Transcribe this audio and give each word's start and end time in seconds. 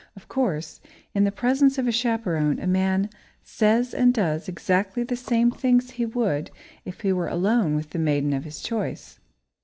Of 0.15 0.27
course, 0.27 0.81
in 1.13 1.25
the 1.25 1.31
presence 1.31 1.77
of 1.77 1.87
a 1.87 1.91
chaperone, 1.91 2.57
a 2.57 2.65
man 2.65 3.07
says 3.43 3.93
and 3.93 4.11
does 4.11 4.49
exactly 4.49 5.03
the 5.03 5.15
same 5.15 5.51
things 5.51 5.91
he 5.91 6.07
would 6.07 6.49
if 6.85 7.01
he 7.01 7.13
were 7.13 7.27
alone 7.27 7.75
with 7.75 7.91
the 7.91 7.99
maiden 7.99 8.33
of 8.33 8.43
his 8.43 8.61
choice. 8.63 9.19